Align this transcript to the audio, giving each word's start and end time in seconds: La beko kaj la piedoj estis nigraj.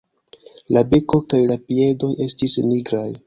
La 0.77 0.81
beko 0.93 1.19
kaj 1.35 1.41
la 1.53 1.59
piedoj 1.67 2.11
estis 2.27 2.57
nigraj. 2.73 3.09